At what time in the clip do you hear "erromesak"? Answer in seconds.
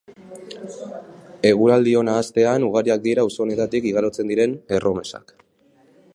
4.81-5.37